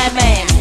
my 0.00 0.14
man. 0.14 0.59